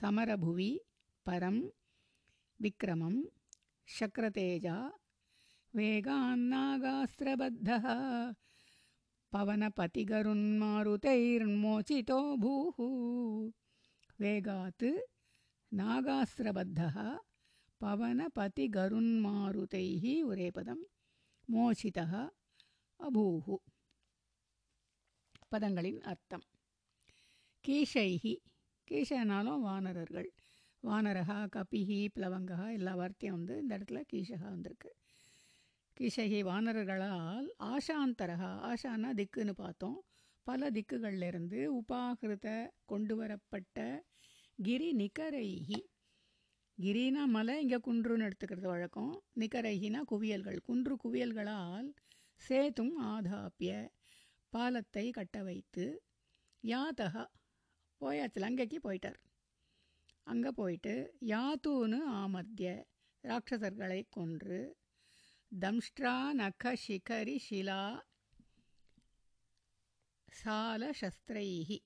[0.00, 0.72] समरभुवि
[1.26, 1.56] परं
[2.62, 3.14] विक्रमं
[3.98, 4.76] शक्रतेजा
[5.73, 7.85] वेगान्नागास्त्रबद्धः
[9.31, 12.77] पवनपतिगरुन्मारुतैर्मोचितो भूः
[14.19, 14.87] वेगात्
[15.71, 16.97] नागास्त्रबद्धः
[17.81, 20.83] पवनपतिगरुन्मारुतैः ஒரே பதம்
[21.49, 22.13] மோச்சிதः
[22.99, 23.47] அபூः
[25.51, 26.45] பதங்களின் அர்த்தம்
[27.65, 28.33] கீஷைஹி
[28.87, 30.27] கீஷனாலும் வானரர்கள்
[30.83, 34.89] வானரகா கபிஹி பிளவங்கா எல்லா வார்த்தையும் வந்து இந்த இடத்துல கீஷகா வந்திருக்கு
[35.96, 39.98] கிஷகி வானரர்களால் ஆஷாந்தரகா ஆஷானா திக்குன்னு பார்த்தோம்.
[40.46, 42.46] பல திக்குகள்லேருந்து உபாகிருத
[42.84, 43.78] கொண்டு வரப்பட்ட
[44.58, 45.80] கிரி நிகரைஹி
[46.78, 49.12] கிரினா மலை இங்கே குன்றுன்னு எடுத்துக்கிறது வழக்கம்.
[49.40, 50.58] நிகரைஹினா குவியல்கள்.
[50.68, 51.88] குன்று குவியல்களால்
[52.40, 53.72] சேத்தும் ஆதாப்பிய
[54.52, 55.84] பாலத்தை கட்ட வைத்து
[56.64, 57.24] யாத்தகா
[58.00, 59.18] போயாச்சு லங்கைக்கு போயிட்டார்.
[60.26, 60.94] அங்கே போயிட்டு
[61.32, 62.70] யாத்தூன்னு ஆமர்த்திய
[63.24, 64.60] ராட்சசர்களை கொன்று
[65.52, 67.80] தம்ஷ்ட்ரா நக சிகரி ஷிலா
[70.28, 71.78] சாலசஸ்திரைஹி.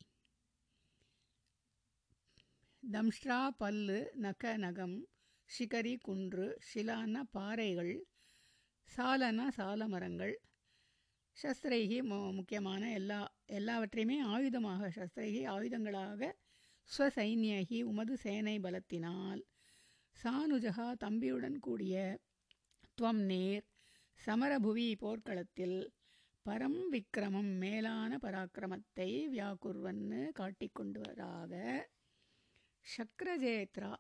[2.83, 5.07] தம்ஷ்ட்ரா பல்லு நக நகம்
[5.51, 7.95] ஷிகரி குன்று ஷிலான பாறைகள்
[8.97, 10.35] சாலன சாலமரங்கள்.
[11.37, 16.31] சஸ்திரைகி மு முக்கியமான எல்லா எல்லாவற்றையுமே ஆயுதமாக சஸ்திரைகி ஆயுதங்களாக
[16.91, 19.43] ஸ்வசைன்யகி உமது சேனை பலத்தினால்.
[20.17, 22.25] சானுஜகா தம்பியுடன் கூடிய
[23.01, 23.65] துவம் நேர்.
[24.25, 25.79] சமரபுவி போர்க்களத்தில்
[26.47, 31.53] பரம் விக்கிரமம் மேலான பராக்கிரமத்தை வியாக்குர்வன்னு காட்டிக்கொண்டுவராக
[32.87, 33.93] சக்கரஜேத்ரா.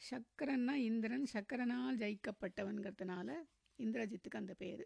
[0.00, 1.26] சக்கரன்னா இந்திரன்.
[1.32, 3.38] சக்கரனால் ஜெயிக்கப்பட்டவன்கிறதுனால
[3.78, 4.84] இந்திரஜித்துக்கு அந்த பேர்.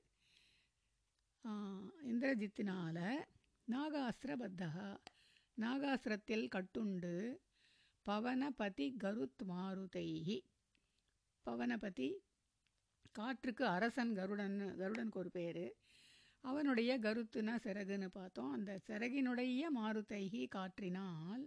[2.13, 3.03] இந்திரஜித்தினால்
[3.69, 4.89] நாகாஸ்திரபத்தகா.
[5.57, 7.17] நாகாஸ்திரத்தில் கட்டுண்டு
[8.07, 10.41] பவனபதி கருத் மாருதைஹி
[11.47, 12.09] பவனபதி
[13.13, 15.65] காற்றுக்கு அரசன் கருடன் கருடனுக்கு ஒரு பேர்.
[16.45, 18.53] அவனுடைய கருத்துனா சிறகுன்னு பார்த்தோம்.
[18.53, 21.45] அந்த சிறகினுடைய மாருதைகி காற்றினால்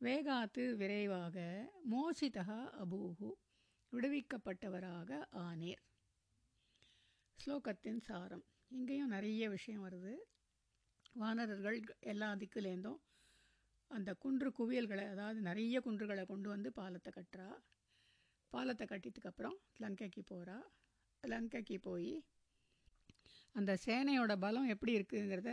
[0.00, 1.36] வேகாத்து விரைவாக
[1.90, 2.46] மோசிதா
[2.82, 3.30] அபூஹு
[3.92, 5.10] விடுவிக்கப்பட்டவராக
[5.46, 5.82] ஆனேர்.
[7.38, 8.44] ஸ்லோகத்தின் சாரம்.
[8.68, 10.14] இங்கேயும் நிறைய விஷயம் வருது.
[11.12, 13.00] வானரர்கள் எல்லா திக்குலேருந்தும்
[13.90, 17.50] அந்த குன்று குவியல்களை அதாவது நிறைய குன்றுகளை கொண்டு வந்து பாலத்தை கட்டுறா.
[18.52, 20.58] பாலத்தை கட்டிட்டுக்கப்புறம் லங்கைக்கு போகிறா
[21.24, 22.12] லங்கைக்கு போய்
[23.54, 25.50] அந்த சேனையோட பலம் எப்படி இருக்குங்கிறத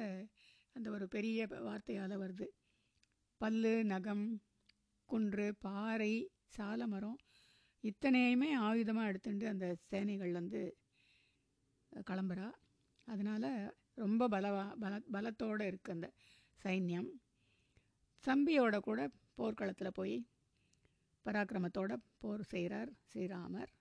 [0.75, 2.47] அந்த ஒரு பெரிய வார்த்தையால் வருது.
[3.41, 4.25] பல்லு நகம்
[5.09, 6.13] குன்று பாறை
[6.57, 7.17] சாலமரம்
[7.83, 10.61] இத்தனையுமே ஆயுதமாக எடுத்துட்டு அந்த சேனைகள் வந்து
[12.09, 12.47] கிளம்புறா.
[13.07, 13.49] அதனால்
[14.03, 16.07] ரொம்ப பலவா பல பலத்தோடு இருக்குது அந்த
[16.59, 17.09] சைன்யம்.
[18.23, 19.01] சம்பியோட கூட
[19.39, 20.15] போர்க்களத்தில் போய்
[21.25, 23.71] பராக்கிரமத்தோட போர் செய்கிறார் ஸ்ரீராமர்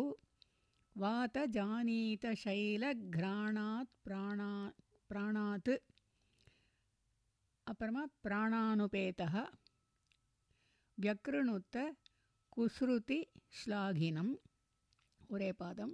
[1.01, 4.49] वातजानीतशैलघ्राणात् प्राणा
[5.09, 5.69] प्राणात्
[7.67, 9.35] अपरमा प्राणानुपेतः
[10.99, 14.33] व्यकृणुत व्यकृणुतकुसृतिश्लाघिनम्
[15.29, 15.91] उरेपादं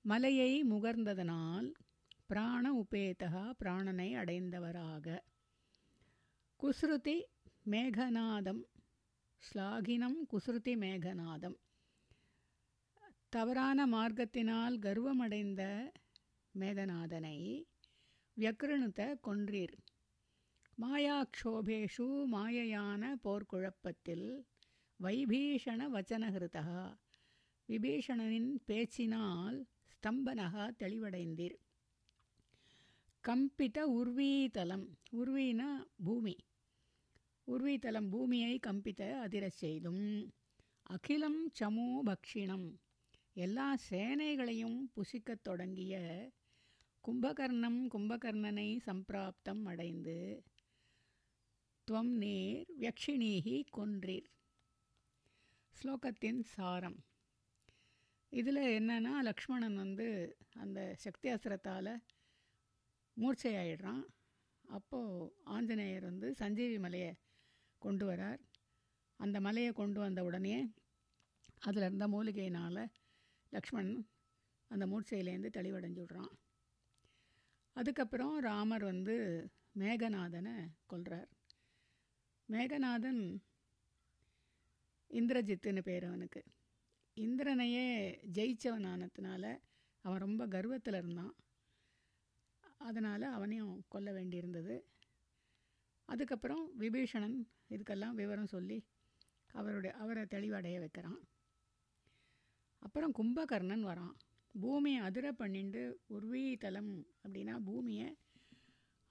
[0.05, 1.73] மலையை முகர்ந்ததனால்
[2.27, 5.07] பிராண உபேதகா பிராணனை அடைந்தவராக.
[6.61, 7.17] குஸ்ருதி
[7.71, 8.63] மேகநாதம்
[9.43, 11.57] ஸ்லாகினம் குசுருதி மேகநாதம்.
[13.29, 15.63] தவறான மார்க்கத்தினால் கர்வமடைந்த
[16.55, 17.39] மேகநாதனை
[18.37, 19.77] வியக்ருணுத கொன்றீர்.
[20.79, 24.29] மாயாக்ஷோபேஷு மாயையான போர்க்குழப்பத்தில்
[25.01, 26.65] வைபீஷண வச்சனகிருதா
[27.69, 29.57] விபீஷணனின் பேச்சினால்
[29.93, 31.57] ஸ்தம்பனகா தெளிவடைந்தீர்.
[33.25, 35.69] கம்பித உர்வீதலம் உர்வீனா
[36.05, 36.37] பூமி.
[37.47, 40.33] உர்வீதலம் பூமியை கம்பித்த அதிரச் செய்தும்
[40.83, 42.69] அகிலம் சமோ பக்ஷிணம்
[43.35, 45.95] எல்லா சேனைகளையும் புசிக்கத் தொடங்கிய
[47.05, 50.45] கும்பகர்ணம் கும்பகர்ணனை சம்பிராப்தம் அடைந்து
[51.89, 54.31] துவம் நேர் வியக்ஷிணீகி கொன்றீர்.
[55.77, 56.99] ஸ்லோகத்தின் சாரம்.
[58.39, 60.07] இதில் என்னன்னா லக்ஷ்மணன் வந்து
[60.63, 61.93] அந்த சக்தி அசுரத்தால்
[63.17, 64.03] மூர்ச்சையாயிடுறான்.
[64.69, 67.13] அப்போது ஆஞ்சநேயர் வந்து சஞ்சீவி மலையை
[67.83, 68.43] கொண்டு வரார்.
[69.21, 70.57] அந்த மலையை கொண்டு வந்த உடனே
[71.59, 72.83] அதில் இருந்த மூலிகையினால்
[73.53, 74.01] லக்ஷ்மணன்
[74.71, 76.35] அந்த மூர்ச்சையிலேருந்து தெளிவடைஞ்சு விடுறான்
[77.77, 79.17] அதுக்கப்புறம் ராமர் வந்து
[79.79, 80.55] மேகநாதனை
[80.87, 81.31] கொள்கிறார்
[82.49, 83.23] மேகநாதன்
[85.11, 86.41] இந்திரஜித்துன்னு பேர் அவனுக்கு.
[87.17, 87.87] இந்திரனையே
[88.33, 89.45] ஜெயிச்சவனானதுனால
[90.05, 91.35] அவன் ரொம்ப கர்வத்தில் இருந்தான்.
[92.79, 94.75] அதனால் அவனையும் கொல்ல வேண்டியிருந்தது.
[96.09, 97.37] அதுக்கப்புறம் விபீஷணன்
[97.71, 98.79] இதுக்கெல்லாம் விவரம் சொல்லி
[99.53, 101.21] அவருடைய அவரை தெளிவடைய வைக்கிறான்.
[102.83, 104.15] அப்புறம் கும்பகர்ணன் வரான்.
[104.55, 106.93] பூமியை அதிர பண்ணிண்டு உர்வீதலம்
[107.25, 108.09] அப்படின்னா பூமியை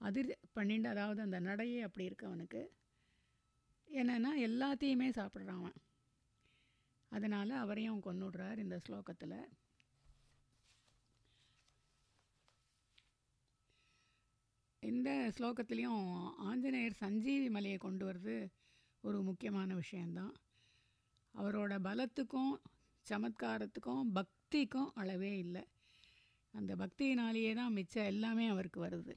[0.00, 2.62] அதிர் பண்ணிண்டு அதாவது அந்த நடையே அப்படி இருக்கு அவனுக்கு.
[3.88, 5.76] என்னென்னா எல்லாத்தையுமே சாப்பிட்றான் அவன்.
[7.08, 9.38] அதனால் அவரையும் கொண்டுடுறார் இந்த ஸ்லோகத்தில்.
[14.82, 18.48] இந்த ஸ்லோகத்துலேயும் ஆஞ்சநேயர் சஞ்சீவி மலையை கொண்டு வர்றது
[19.00, 20.34] ஒரு முக்கியமான விஷயந்தான்
[21.34, 22.52] அவரோட பலத்துக்கும்
[23.10, 25.64] சமத்காரத்துக்கும் பக்திக்கும் அளவே இல்லை.
[26.52, 29.14] அந்த பக்தியினாலேயே தான் மிச்சம் எல்லாமே அவருக்கு வருது.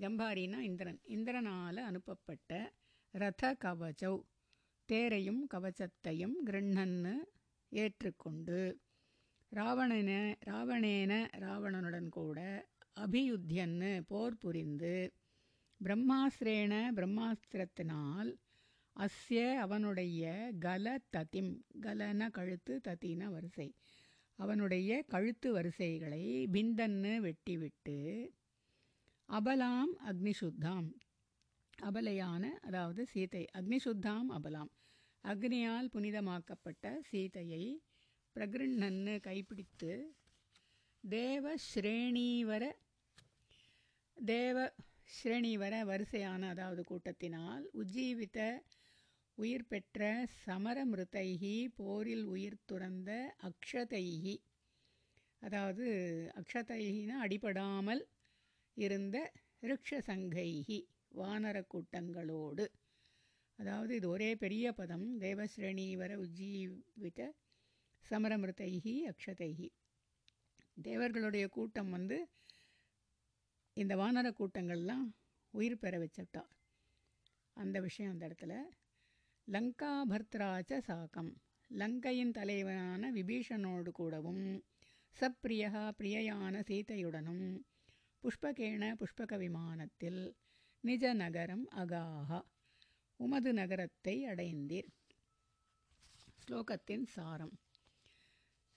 [0.00, 1.00] ஜம்பாரினா இந்திரன்.
[1.08, 2.72] இந்திரனால் அனுப்பப்பட்ட
[3.14, 4.14] ரத கவச்சௌ
[4.88, 7.14] தேரையும் கவச்சத்தையும் கிருண்ணன்னு
[7.68, 8.58] ஏற்றுக்கொண்டு
[9.52, 10.10] ராவணன
[10.46, 12.38] ராவணேன ராவணனுடன் கூட
[13.00, 15.12] அபியுத்தியன்னு போர் புரிந்து
[15.80, 18.30] பிரம்மாஸ்திரேன பிரம்மாஸ்திரத்தினால்
[18.96, 21.52] அஸ்ய அவனுடைய கல ததிம்
[21.82, 23.74] கலன கழுத்து தத்தின வரிசை.
[24.38, 27.98] அவனுடைய கழுத்து வரிசைகளை பிந்தன்னு வெட்டிவிட்டு
[29.28, 30.88] அபலாம் அக்னிசுத்தாம்.
[31.78, 34.70] அபலையான அதாவது சீதை அக்னிசுத்தாம் அபலாம்.
[35.24, 37.64] அக்னியால் புனிதமாக்கப்பட்ட சீதையை
[38.36, 39.92] பிரகிருண்ணன்னு கைப்பிடித்து
[41.04, 42.64] தேவ ஸ்ரேணீவர
[44.16, 44.58] தேவ
[45.14, 48.38] ஸ்ரேணீவர வரிசையான அதாவது கூட்டத்தினால் உஜ்ஜீவித்த
[49.38, 50.00] உயிர் பெற்ற
[50.46, 53.10] சமரமிருத்தைகி போரில் உயிர் துறந்த
[53.42, 54.36] அக்ஷதைகி
[55.42, 55.86] அதாவது
[56.34, 58.02] அக்ஷதைகினா அடிபடாமல்
[58.74, 59.16] இருந்த
[59.62, 60.78] ரிக்ஷசங்கைகி
[61.16, 62.64] வானர கூட்டங்களோடு.
[63.58, 67.20] அதாவது இது ஒரே பெரிய பதம் தேவஸ்ரேணி வர உஜ்ஜீவித
[68.10, 69.68] சமரமிருத்தைகி அக்ஷதைகி.
[70.82, 72.18] தேவர்களுடைய கூட்டம் வந்து
[73.76, 75.06] இந்த வானர கூட்டங்கள்லாம்
[75.50, 76.42] உயிர் பெற வச்சுட்டா
[77.56, 78.54] அந்த விஷயம் அந்த இடத்துல.
[79.48, 81.30] லங்கா பர்த்ராச்ச சாக்கம்
[81.70, 84.44] லங்கையின் தலைவனான விபீஷனோடு கூடவும்
[85.16, 87.46] சப்பிரியா பிரியையான சீதையுடனும்
[88.24, 90.20] புஷ்பகேண புஷ்பக விமானத்தில்
[90.80, 92.38] நிஜ நகரம் அகாஹா.
[93.16, 94.88] உமது நகரத்தை அடைந்தீர்.
[96.38, 97.52] ஸ்லோகத்தின் சாரம்.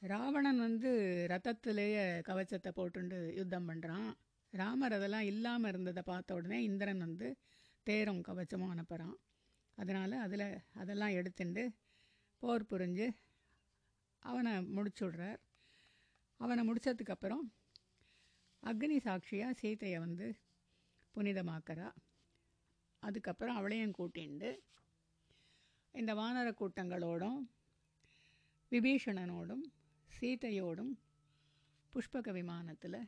[0.02, 0.90] ராவணன் வந்து
[1.30, 4.10] ரத்தத்திலேயே கவச்சத்தை போட்டுண்டு யுத்தம் பண்ணுறான்
[4.54, 7.38] ராமர் அதெல்லாம் இல்லாமல் இருந்ததை பார்த்த உடனே இந்திரன் வந்து
[7.84, 9.18] தேரும் கவச்சமும் அனுப்புகிறான்
[9.76, 11.64] அதனால் அதில் அதெல்லாம் எடுத்துட்டு
[12.38, 13.08] போர் புரிஞ்சு
[14.20, 15.40] அவனை முடிச்சுடுறார்.
[16.40, 17.46] அவனை முடித்ததுக்கப்புறம்
[18.68, 20.28] அக்னி சாட்சியாக சீதையை வந்து
[21.16, 21.90] புனிதமாக்கிறா.
[23.04, 24.50] அதுக்கப்புறம் அவளையும் கூட்டிண்டு
[25.92, 27.40] இந்த வானர கூட்டங்களோடும்
[28.72, 29.64] விபீஷணனோடும்
[30.10, 30.94] சீதையோடும்
[31.94, 33.00] புஷ்பக விமானத்தில்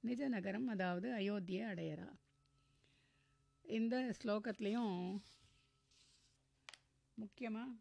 [0.00, 2.08] நிஜ நகரம் அதாவது அயோத்தியை அடையிறா.
[3.62, 4.96] இந்த ஸ்லோகத்துலேயும்
[7.14, 7.78] முக்கியமாக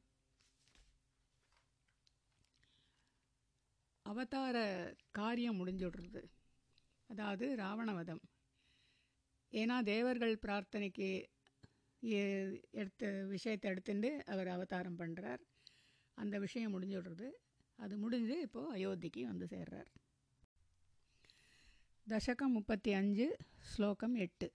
[4.05, 4.57] அவதார
[5.11, 6.21] காரியம் முடிஞ்சுடுறது.
[7.10, 8.20] அதாவது ராவணவதம்
[9.52, 11.26] ஏன்னா தேவர்கள் பிரார்த்தனைக்கு
[12.02, 15.40] எ- எடுத்த விஷயத்தை எடுத்துட்டு அவர் அவதாரம் பண்ணுறார்
[16.18, 17.32] அந்த விஷயம் முடிஞ்சுடுறது
[17.78, 19.90] அது முடிஞ்சு இப்போது அயோத்திக்கு வந்து சேர்றார்
[22.06, 23.36] தசகம் முப்பத்தி அஞ்சு
[23.66, 24.52] ஸ்லோகம் எட்டு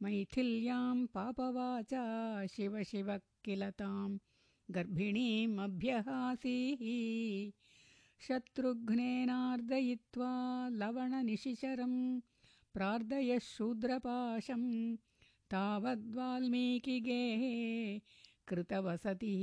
[0.02, 2.02] मैथिल्यां पापवाचा
[2.54, 3.08] शिव शिव
[3.44, 4.08] किल तां
[4.74, 6.82] गर्भिणीम् अभ्यहासीः
[8.26, 10.32] शत्रुघ्नेनार्दयित्वा
[10.82, 11.94] लवणनिशिचरं
[12.74, 14.62] प्रार्थयः शूद्रपाशं
[15.52, 17.42] तावद्वाल्मीकिगेः
[18.48, 19.42] कृतवसतिः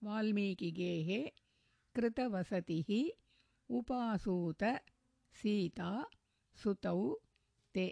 [0.04, 1.30] वाल्मीकिगेः
[1.94, 3.08] कृतवसतिः
[3.70, 4.62] उपासूत
[5.34, 6.08] சீதா
[6.64, 7.12] சுதௌ
[7.74, 7.86] தே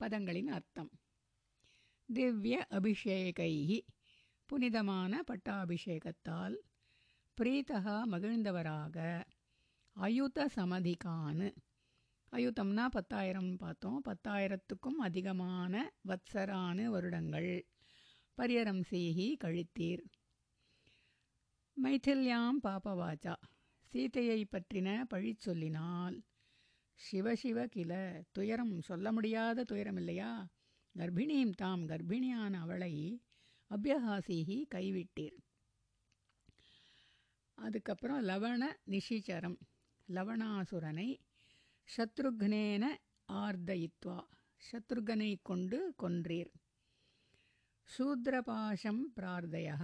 [0.00, 0.90] பதங்களின் அர்த்தம்.
[2.06, 3.80] திவ்ய அபிஷேகை
[4.46, 6.56] புனிதமான பட்டாபிஷேகத்தால்
[7.38, 9.24] பிரீதகா மகிழ்ந்தவராக
[9.96, 11.54] அயுத சமதிகான்.
[12.32, 14.02] அயுதம்னா பத்தாயிரம் பார்த்தோம்.
[14.04, 17.50] பத்தாயிரத்துக்கும் அதிகமான வத்சரானு வருடங்கள்.
[18.38, 20.04] பரியரம்சீஹி கழித்தீர்.
[21.82, 23.34] மைத்தில்யாம் பாபவாச்சா.
[23.94, 26.14] சீதையை பற்றின பழி சொல்லினால்
[26.98, 27.92] சிவசிவ கில
[28.32, 30.30] துயரம் சொல்ல முடியாத துயரம் இல்லையா
[30.94, 32.90] கர்ப்பிணியும் தாம் கர்ப்பிணியான அவளை
[33.70, 35.36] அபியகாசிகி கைவிட்டீர்.
[37.58, 38.62] அதுக்கப்புறம் லவண
[38.94, 39.58] நிஷிச்சரம்
[40.08, 41.08] லவணாசுரனை
[41.88, 42.84] சத்ருக்னேன
[43.32, 44.18] ஆர்தயித்வா
[44.62, 46.52] சத்ருகனை கொண்டு கொன்றீர்.
[47.88, 49.78] சூத்ரபாஷம் பிரார்த்தயா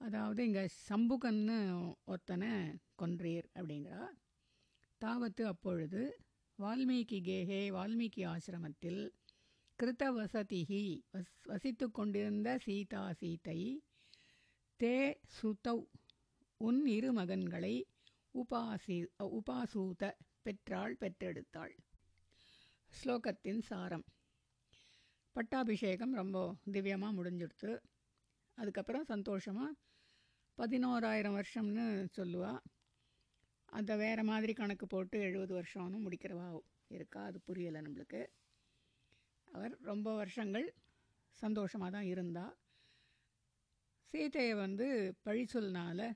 [0.00, 1.58] அதாவது இங்கே சம்புகன்னு
[2.04, 2.48] ஒருத்தனை
[2.98, 4.02] கொன்றீர் அப்படிங்கிறா.
[5.00, 6.02] தாவத்து அப்பொழுது
[6.58, 9.00] வால்மீகி கேகே வால்மீகி ஆசிரமத்தில்
[9.78, 10.82] கிருத வசதிகி
[11.12, 13.60] வஸ் வசித்து கொண்டிருந்த சீதா சீதை
[14.80, 14.96] தே
[15.36, 15.78] சுதௌ
[16.60, 17.74] உன் இரு மகன்களை
[18.34, 21.74] உபாசி உபாசூத பெற்றாள் பெற்றெடுத்தாள்.
[22.92, 24.04] ஸ்லோகத்தின் சாரம்.
[25.32, 26.38] பட்டாபிஷேகம் ரொம்ப
[26.72, 27.72] திவ்யமாக முடிஞ்சுடுத்து.
[28.58, 29.72] அதுக்கப்புறம் சந்தோஷமாக
[30.58, 31.86] பதினோராயிரம் வருஷம்னு
[32.16, 32.60] சொல்லுவாள்
[33.74, 36.46] அந்த வேறு மாதிரி கணக்கு போட்டு எழுபது வருஷம்னு முடிக்கிறவா
[36.88, 37.20] இருக்கா?
[37.24, 38.20] அது புரியலை நம்மளுக்கு.
[39.48, 40.66] அவர் ரொம்ப வருஷங்கள்
[41.38, 42.44] சந்தோஷமாக தான் இருந்தா.
[44.12, 44.86] சீதையை வந்து
[45.22, 46.06] பழி சொல்னால்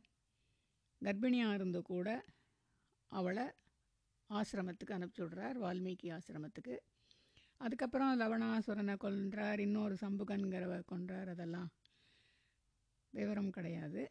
[1.02, 2.08] கர்ப்பிணியாக இருந்து கூட
[3.12, 3.46] அவளை
[4.30, 6.76] ஆசிரமத்துக்கு அனுப்பிச்சி விடுறார் வால்மீகி ஆசிரமத்துக்கு.
[7.60, 11.68] அதுக்கப்புறம் லவணாசுரனை கொன்றார் இன்னொரு சம்புகன்கிறவ கொன்றார் அதெல்லாம்
[13.14, 14.02] விவரம் கிடையாது.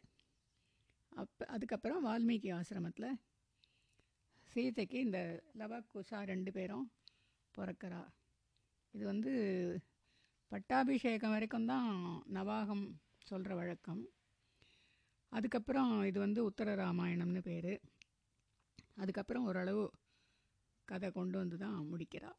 [1.12, 3.10] அப்போ அதுக்கப்புறம் வால்மீகி ஆசிரமத்தில்
[4.52, 6.92] சீதைக்கு இந்த லவ குஷா ரெண்டு பேரும்
[7.58, 8.00] பிறக்கிறா.
[8.90, 9.32] இது வந்து
[10.48, 11.90] பட்டாபிஷேகம் வரைக்கும் தான்
[12.32, 12.84] நவாகம்
[13.18, 14.08] சொல்கிற வழக்கம்.
[15.28, 17.80] அதுக்கப்புறம் இது வந்து உத்தர ராமாயணம்னு பேர்.
[18.96, 19.90] அதுக்கப்புறம் ஓரளவு
[20.84, 22.30] கதை கொண்டு வந்து தான் முடிக்கிறா.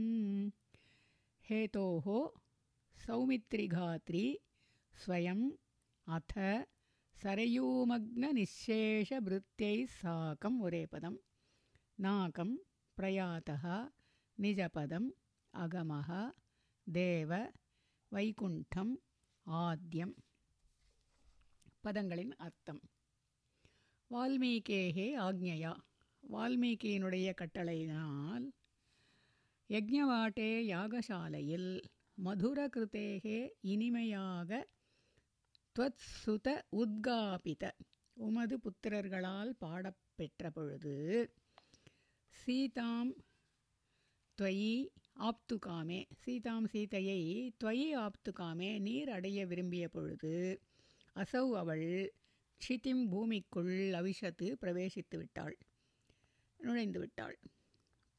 [1.50, 2.08] हेतोः
[2.99, 4.25] सौमित्रिघात्री
[4.95, 5.47] स्वयम्
[6.07, 6.33] अथ
[7.17, 11.17] सरयूमग्ननिःशेषभृत्यैः साकम् ஒரே பதம்
[11.99, 12.51] नाकं
[12.97, 13.65] प्रयातः
[14.39, 15.09] निजपदम्
[15.55, 16.09] अगमः
[16.87, 17.33] देव
[18.13, 18.95] வைகுண்டம்
[19.47, 20.15] ஆத்யம்
[21.85, 22.81] பதங்களின் அர்த்தம்
[24.11, 25.73] வால்மீகேகே ஆக்ஞையா
[26.23, 28.47] வால்மீகியினுடைய கட்டளையினால்
[29.71, 31.71] யஜ்ஞவாட்டே யாகசாலையில்
[32.18, 34.68] மதுரகிருத்தேகே இனிமையாக
[35.76, 37.64] துவத்சுத உத்காபித.
[38.18, 40.96] உமது புத்திரர்களால் பாடப்பெற்ற பொழுது
[42.34, 43.12] சீதாம்
[44.38, 44.76] துவயி
[45.20, 47.20] ஆப்துகாமே சீதாம் சீதையை
[47.64, 50.62] துவயி ஆப்துகாமே நீர் அடைய விரும்பிய பொழுது
[51.16, 51.88] அசௌ அவள்
[52.62, 55.58] ஷிதிம் பூமிக்குள் அவிஷத்து பிரவேசித்து விட்டாள்.
[56.60, 57.38] நுழைந்து விட்டாள்.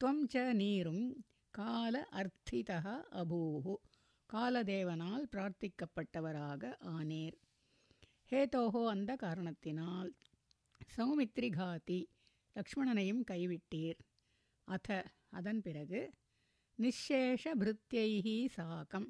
[0.01, 2.79] துவம் ச நீரும் கால அர்த்திதா
[3.11, 3.73] அபூஹு.
[4.33, 7.37] காலதேவனால் பிரார்த்திக்கப்பட்டவராக ஆனேர்.
[8.31, 10.09] ஹேதோஹோ அந்த காரணத்தினால்
[10.95, 11.99] சௌமித்ரிகாதி
[12.55, 13.99] லக்ஷ்மணனையும் கைவிட்டீர்.
[14.67, 16.01] அத அதன் பிறகு
[16.79, 19.07] நிஷேஷ பிருத்தியைகி சாக்கம்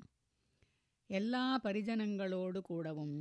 [1.09, 3.19] எல்லா பரிஜனங்களோடு கூடவும்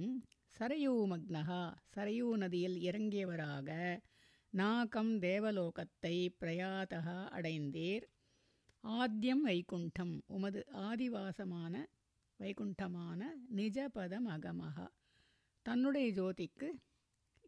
[0.57, 1.63] சரையூமக்னகா
[1.95, 4.01] சரையூ நதியில் இறங்கியவராக
[4.53, 8.07] நாகம் தேவலோகத்தை பிரயாதகா அடைந்தீர்.
[8.84, 11.88] ஆத்யம் வைகுண்டம் உமது ஆதிவாசமான
[12.40, 14.92] வைகுண்டமான நிஜபதம் அகமகா
[15.66, 16.82] தன்னுடைய ஜோதிக்கு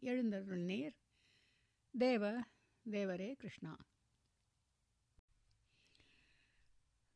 [0.02, 0.96] எழுந்தருள்நீர்
[1.94, 2.44] தேவ
[2.86, 3.78] தேவரே கிருஷ்ணா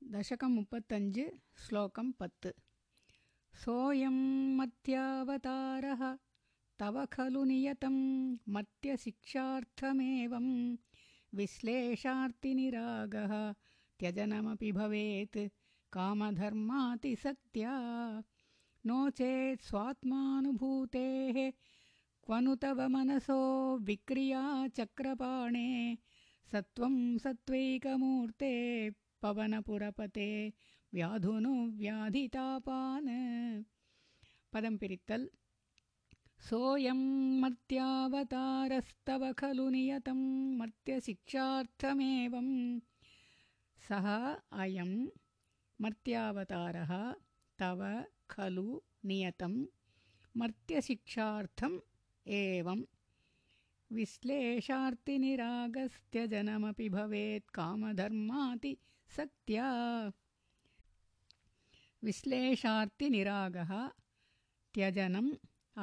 [0.02, 2.54] தசகம் முப்பத்தஞ்சு ஸ்லோகம் பத்து
[3.54, 6.16] सोऽयं मत्यावतारः
[6.78, 7.94] तव खलु नियतं
[8.54, 10.46] मत्यशिक्षार्थमेवं
[11.32, 13.32] विश्लेषार्तिनिरागः
[13.99, 15.37] त्यजनमपि भवेत्।
[15.93, 17.71] कामधर्मातिसक्त्या
[18.85, 21.51] नो चेत् स्वात्मानुभूतेः
[22.23, 25.97] क्वनु तव मनसो विक्रिया चक्रपाणे।
[26.51, 28.91] सत्त्वं सत्त्वैकमूर्ते
[29.21, 30.53] पवनपुरपते
[30.93, 33.63] व्याधुनु व्याधितापान्।
[34.53, 35.27] पदं पिरित्तल्।
[36.49, 42.81] सोऽयं मर्त्यावतारस्तव खलु नियतं मर्त्यशिक्षार्थमेवम्।
[43.87, 44.07] सः
[44.63, 44.91] अयं
[45.83, 46.91] मर्त्यावतारः
[47.59, 47.81] तव
[48.33, 48.67] खलु
[49.09, 49.53] नियतं
[50.39, 51.77] मर्त्यशिक्षार्थम्
[52.39, 52.79] एवं
[53.97, 59.67] विश्लेषार्तिनिरागस्त्यजनमपि भवेत् कामधर्मातिसत्या
[62.07, 63.71] विश्लेषार्तिनिरागः
[64.75, 65.31] त्यजनम्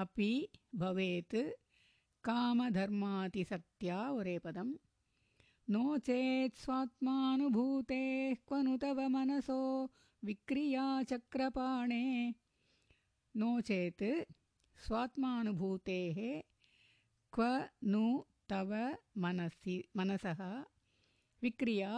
[0.03, 0.31] अपि
[0.83, 1.37] भवेत्
[2.29, 4.73] कामधर्मातिसक्त्या उरेपदम्
[5.75, 9.59] नो चेत् स्वात्मानुभूतेः क्व नु तव मनसो
[10.29, 12.07] विक्रियाचक्रपाणे
[13.43, 14.03] नो चेत्
[14.87, 16.19] स्वात्मानुभूतेः
[17.37, 17.47] क्व
[17.93, 18.03] नु
[18.53, 18.73] तव
[19.25, 20.43] मनसि मनसः
[21.43, 21.93] विक्रिया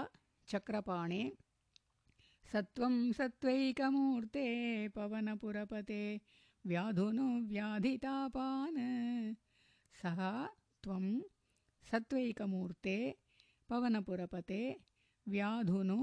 [0.52, 1.22] चक्रपाणे।
[2.52, 4.46] सत्त्वं सत्त्वैकमूर्ते
[4.96, 6.02] पवनपुरपते
[6.66, 8.80] व्याधुनो व्याधितापान्।
[10.02, 10.20] सः
[10.82, 11.06] त्वं
[11.90, 12.98] सत्त्वैकमूर्ते
[13.72, 14.64] பவனபுரபதே
[15.26, 15.98] வியாதுனு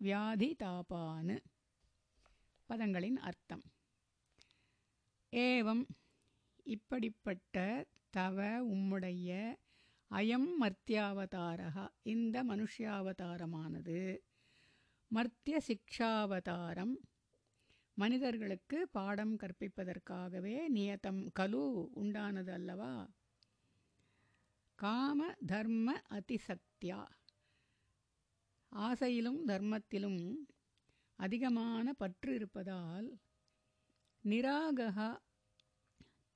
[0.00, 1.34] வியாதிதாபான்
[2.68, 3.62] பதங்களின் அர்த்தம்
[5.32, 5.84] ஏவம்
[6.66, 7.56] இப்படிப்பட்ட
[8.10, 9.30] தவ உம்முடைய
[10.10, 14.00] அயம் மர்த்தியாவதாரா இந்த மனுஷ்யாவதாரமானது
[15.10, 16.94] மர்த்திய சிக்ஷாவதாரம்
[17.96, 22.94] மனிதர்களுக்கு பாடம் கற்பிப்பதற்காகவே நியதம் கலு உண்டானது அல்லவா
[24.74, 27.06] காம தர்ம அதிசக்தியா?
[28.68, 30.46] ஆசையிலும் தர்மத்திலும்
[31.16, 33.18] அதிகமான பற்று இருப்பதால்
[34.24, 35.20] நிராகா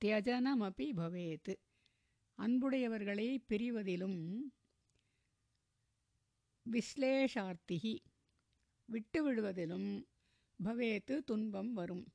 [0.05, 1.55] தியஜனமபி பவேத்.
[2.37, 4.41] அன்புடையவர்களை பிரிவதிலும்
[6.65, 7.99] விஸ்லேஷார்த்திகி
[8.89, 10.05] விட்டுவிடுவதிலும்
[10.63, 12.07] பவேத்து துன்பம் வரும்.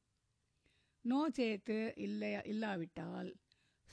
[1.01, 3.37] நோ சேத்து இல்லை இல்லாவிட்டால்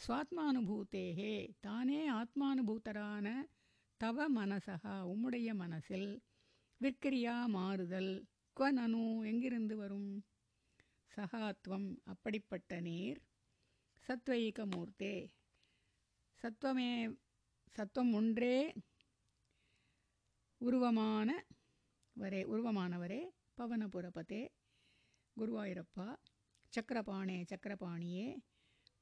[0.08, 1.54] சுவாத்மானுபூத்தேகே.
[1.60, 3.42] தானே ஆத்மானுபூத்தரான
[3.98, 6.24] தவ மனசகா உம்முடைய மனசில்
[6.82, 8.26] விற்கிரியா மாறுதல்.
[8.56, 10.26] குவ நனு எங்கிருந்து வரும்?
[11.08, 13.22] சகாத்வம் அப்படிப்பட்ட நீர்.
[14.08, 15.28] சத்வைகமூர்த்தே.
[16.42, 17.18] சத்வமே
[17.78, 18.74] சத்வம் ஒன்றே
[20.62, 21.30] உருவமான
[22.20, 23.22] வரே உருவமானவரே
[23.58, 24.48] பவனபுரபதே.
[25.38, 26.16] குருவாயூரப்பா
[26.74, 28.38] சக்கரபாணே சக்கரபாணியே.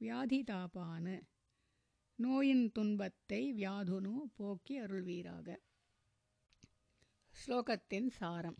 [0.02, 1.22] வியாதிதாபானு.
[2.16, 5.58] நோயின் துன்பத்தை வியாதுனு போக்கி அருள்வீராக.
[7.34, 8.58] ஸ்லோகத்தின் சாரம்.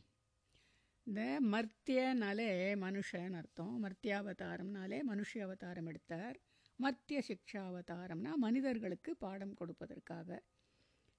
[1.04, 3.84] இந்த மர்த்தியனாலே மனுஷன் அர்த்தம்.
[3.84, 6.40] மர்த்தியாவதாரம்னாலே மனுஷ அவதாரம் எடுத்தார்.
[6.80, 10.40] மர்த்திய சிக்ஷாவதாரம்னா மனிதர்களுக்கு பாடம் கொடுப்பதற்காக.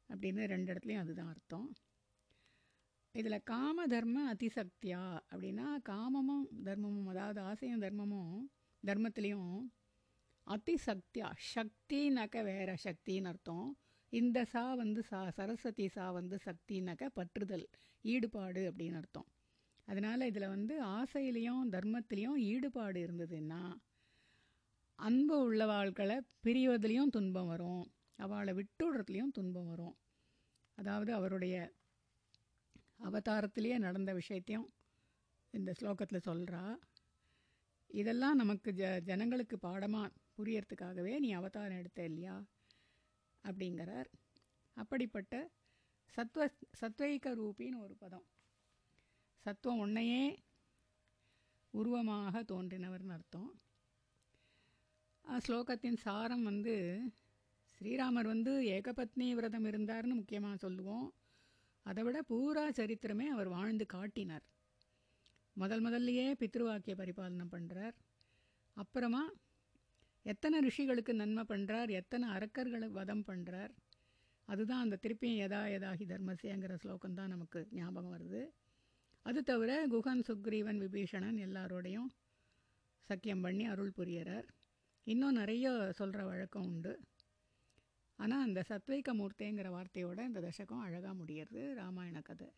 [0.09, 1.73] அப்படின்னு ரெண்டு இடத்துலையும் அதுதான் அர்த்தம்.
[3.13, 8.39] இதில் காம தர்ம அதிசக்தியா அப்படின்னா காமமும் தர்மமும் அதாவது ஆசையும் தர்மமும்
[8.87, 9.61] தர்மத்துலேயும்
[10.51, 13.67] அதிசக்தியா சக்தினாக்க வேற சக்தின்னு அர்த்தம்.
[14.13, 17.67] இந்த சா வந்து சா சரஸ்வதி சா வந்து சக்தினாக்க பற்றுதல்
[18.05, 19.29] ஈடுபாடு அப்படின்னு அர்த்தம்.
[19.89, 23.63] அதனால் இதில் வந்து ஆசையிலையும் தர்மத்திலையும் ஈடுபாடு இருந்ததுன்னா
[24.99, 27.85] அன்பு உள்ள வாழ்களை பிரிவதுலேயும் துன்பம் வரும்.
[28.19, 29.97] அவளை விட்டுடுறதுலேயும் துன்பம் வரும்.
[30.79, 31.57] அதாவது அவருடைய
[33.05, 34.69] அவதாரத்திலேயே நடந்த விஷயத்தையும்
[35.55, 36.63] இந்த ஸ்லோகத்தில் சொல்கிறா
[37.91, 42.37] இதெல்லாம் நமக்கு ஜ ஜனங்களுக்கு பாடமாக புரியறதுக்காகவே நீ அவதாரம் எடுத்த இல்லையா?
[43.45, 44.11] அப்படிங்கிறார்.
[44.77, 45.35] அப்படிப்பட்ட
[46.15, 46.47] சத்வ
[46.81, 48.27] சத்வைக ரூபின்னு ஒரு பதம்.
[49.45, 50.23] சத்துவம் உன்னையே
[51.75, 53.51] உருவமாக தோன்றினவர்னு அர்த்தம்.
[55.25, 56.75] ஸ்லோகத்தின் சாரம் வந்து
[57.77, 61.07] ஸ்ரீராமர் வந்து ஏகபத்னி விரதம் இருந்தார்னு முக்கியமாக சொல்லுவோம்.
[61.87, 64.45] அதை விட பூரா சரித்திரமே அவர் வாழ்ந்து காட்டினார்.
[65.57, 67.97] முதல் முதல்லையே பித்ருவாக்கிய பரிபாலனை பண்ணுறார்
[68.77, 69.23] அப்புறமா
[70.23, 73.73] எத்தனை ரிஷிகளுக்கு நன்மை பண்ணுறார் எத்தனை அரக்கர்களை வதம் பண்ணுறார்
[74.49, 78.43] அதுதான் அந்த திருப்பியும் எதா எதாகி தர்மசேங்கிற ஸ்லோகம் தான் நமக்கு ஞாபகம் வருது.
[79.23, 82.09] அது தவிர குகன் சுக்ரீவன் விபீஷணன் எல்லாரோடையும்
[83.11, 84.47] சக்கியம் பண்ணி அருள் புரியறார்.
[85.07, 87.01] இன்னும் நிறைய சொல்கிற வழக்கம் உண்டு.
[88.17, 92.49] ஆனால் அந்த சத்வைக்க மூர்த்திங்கிற வார்த்தையோட இந்த தசகம் அழகாக முடியறது ராமாயண கதை.